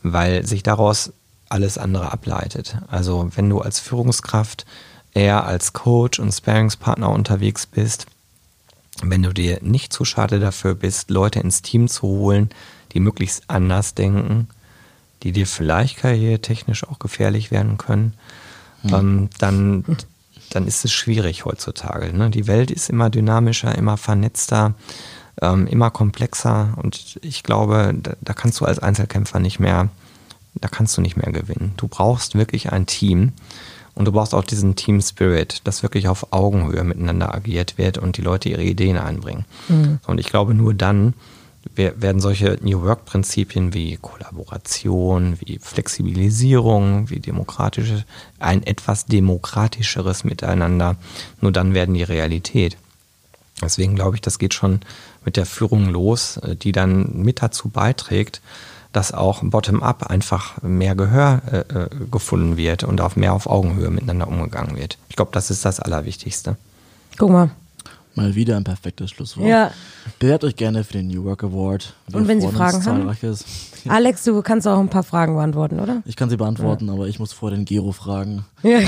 [0.03, 1.12] weil sich daraus
[1.51, 2.79] alles andere ableitet.
[2.88, 4.65] Also wenn du als Führungskraft
[5.14, 8.07] eher als Coach und Sparingspartner unterwegs bist,
[9.03, 12.51] wenn du dir nicht zu schade dafür bist, Leute ins Team zu holen,
[12.92, 14.48] die möglichst anders denken,
[15.22, 18.14] die dir vielleicht karrieretechnisch auch gefährlich werden können,
[18.85, 19.85] ähm, dann,
[20.51, 22.16] dann ist es schwierig heutzutage.
[22.16, 22.31] Ne?
[22.31, 24.75] Die Welt ist immer dynamischer, immer vernetzter,
[25.40, 29.88] ähm, immer komplexer und ich glaube, da, da kannst du als Einzelkämpfer nicht mehr,
[30.55, 31.72] da kannst du nicht mehr gewinnen.
[31.77, 33.33] Du brauchst wirklich ein Team
[33.94, 38.16] und du brauchst auch diesen Team Spirit, dass wirklich auf Augenhöhe miteinander agiert wird und
[38.16, 39.44] die Leute ihre Ideen einbringen.
[40.07, 41.14] Und ich glaube, nur dann
[41.74, 45.59] wer- werden solche New Work Prinzipien wie Kollaboration, wie
[46.16, 48.05] Flexibilisierung, wie demokratische,
[48.38, 50.96] ein etwas demokratischeres Miteinander,
[51.40, 52.76] nur dann werden die Realität.
[53.62, 54.81] Deswegen glaube ich, das geht schon
[55.24, 58.40] mit der Führung los, äh, die dann mit dazu beiträgt,
[58.92, 63.90] dass auch bottom-up einfach mehr Gehör äh, äh, gefunden wird und auf mehr auf Augenhöhe
[63.90, 64.98] miteinander umgegangen wird.
[65.09, 66.57] Ich glaube, das ist das Allerwichtigste.
[67.18, 67.50] Guck mal.
[68.14, 69.48] Mal wieder ein perfektes Schlusswort.
[69.48, 69.70] Ja.
[70.18, 71.94] Bewerbt euch gerne für den New Work Award.
[72.09, 73.09] Wir Und wenn Sie Fragen haben?
[73.88, 76.02] Alex, du kannst auch ein paar Fragen beantworten, oder?
[76.05, 78.44] Ich kann sie beantworten, aber ich muss vor den Gero fragen.
[78.62, 78.78] Ja.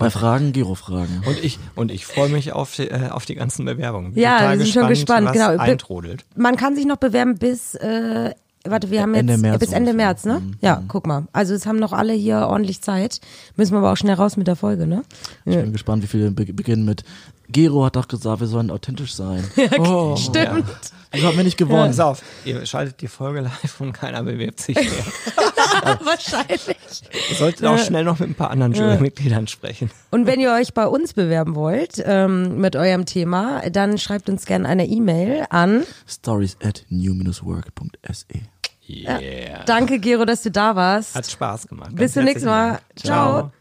[0.00, 1.22] Bei Fragen, Gero fragen.
[1.26, 4.14] Und ich, und ich freue mich auf die, äh, auf die ganzen Bewerbungen.
[4.14, 5.56] Bin Ja, wir sind schon gespannt, was genau.
[5.58, 6.24] Eintrudelt.
[6.34, 8.34] Man kann sich noch bewerben bis, äh,
[8.70, 10.06] warte, wir haben jetzt Ende März bis Ende ungefähr.
[10.06, 10.40] März, ne?
[10.40, 10.54] Mhm.
[10.60, 11.26] Ja, guck mal.
[11.32, 13.20] Also es haben noch alle hier ordentlich Zeit.
[13.56, 15.02] Müssen wir aber auch schnell raus mit der Folge, ne?
[15.44, 17.04] Ich bin gespannt, wie viele be beginnen mit
[17.48, 19.44] Gero hat doch gesagt, wir sollen authentisch sein.
[19.78, 20.64] oh, Stimmt.
[21.12, 21.88] Wieso haben wir nicht gewonnen?
[21.88, 24.86] Pass auf, ihr schaltet die Folge live und keiner bewirbt sich mehr.
[26.04, 27.02] Wahrscheinlich.
[27.30, 29.90] Ihr solltet auch schnell noch mit ein paar anderen Jurymitgliedern sprechen.
[30.10, 34.46] Und wenn ihr euch bei uns bewerben wollt ähm, mit eurem Thema, dann schreibt uns
[34.46, 35.84] gerne eine E-Mail an.
[36.06, 38.55] Stories at new-work.se.
[38.88, 39.64] Yeah.
[39.64, 41.14] Danke, Gero, dass du da warst.
[41.14, 41.94] Hat Spaß gemacht.
[41.94, 42.80] Bis zum nächsten Mal.
[42.94, 43.52] Ciao.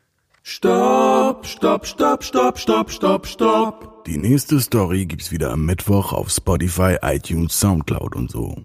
[0.44, 4.06] Stopp, stopp, stopp, stopp, stopp, stopp, stopp.
[4.06, 8.56] Die nächste Story gibt's wieder am Mittwoch auf Spotify, iTunes, Soundcloud und so.